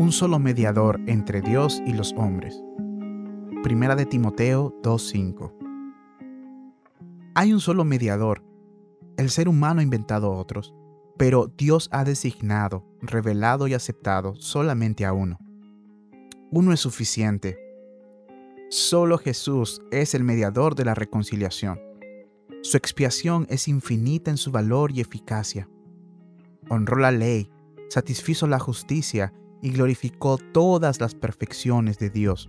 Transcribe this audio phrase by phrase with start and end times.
[0.00, 2.64] un solo mediador entre Dios y los hombres.
[3.62, 5.52] Primera de Timoteo 2:5.
[7.34, 8.42] Hay un solo mediador.
[9.18, 10.72] El ser humano ha inventado otros,
[11.18, 15.38] pero Dios ha designado, revelado y aceptado solamente a uno.
[16.50, 17.58] Uno es suficiente.
[18.70, 21.78] Solo Jesús es el mediador de la reconciliación.
[22.62, 25.68] Su expiación es infinita en su valor y eficacia.
[26.70, 27.50] Honró la ley,
[27.90, 32.48] satisfizo la justicia y glorificó todas las perfecciones de Dios.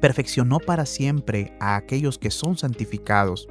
[0.00, 3.48] Perfeccionó para siempre a aquellos que son santificados.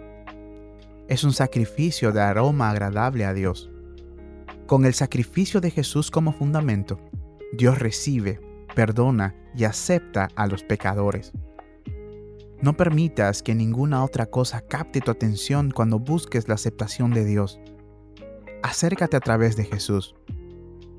[1.08, 3.70] Es un sacrificio de aroma agradable a Dios.
[4.66, 7.00] Con el sacrificio de Jesús como fundamento,
[7.54, 8.40] Dios recibe,
[8.76, 11.32] perdona y acepta a los pecadores.
[12.62, 17.60] No permitas que ninguna otra cosa capte tu atención cuando busques la aceptación de Dios.
[18.64, 20.17] Acércate a través de Jesús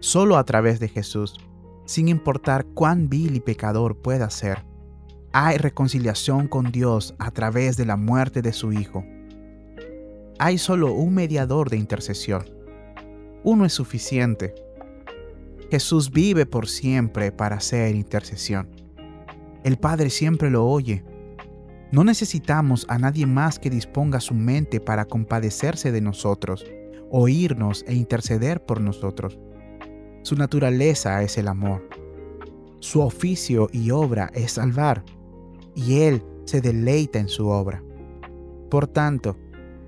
[0.01, 1.37] solo a través de Jesús,
[1.85, 4.65] sin importar cuán vil y pecador pueda ser.
[5.33, 9.05] Hay reconciliación con Dios a través de la muerte de su Hijo.
[10.39, 12.45] Hay solo un mediador de intercesión.
[13.43, 14.55] Uno es suficiente.
[15.71, 18.69] Jesús vive por siempre para hacer intercesión.
[19.65, 21.05] El Padre siempre lo oye.
[21.91, 26.65] No necesitamos a nadie más que disponga su mente para compadecerse de nosotros,
[27.11, 29.39] oírnos e interceder por nosotros.
[30.29, 31.89] Su naturaleza es el amor.
[32.81, 35.03] Su oficio y obra es salvar,
[35.75, 37.83] y Él se deleita en su obra.
[38.71, 39.39] Por tanto,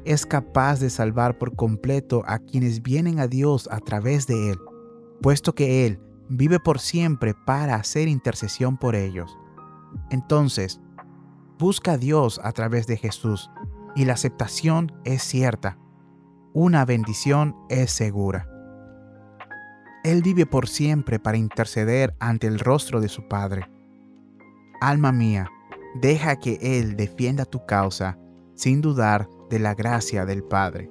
[0.06, 4.58] es capaz de salvar por completo a quienes vienen a Dios a través de Él,
[5.20, 9.36] puesto que Él vive por siempre para hacer intercesión por ellos.
[10.08, 10.80] Entonces,
[11.58, 13.50] busca a Dios a través de Jesús,
[13.94, 15.76] y la aceptación es cierta.
[16.54, 18.49] Una bendición es segura.
[20.02, 23.70] Él vive por siempre para interceder ante el rostro de su Padre.
[24.80, 25.50] Alma mía,
[26.00, 28.18] deja que Él defienda tu causa
[28.54, 30.88] sin dudar de la gracia del Padre.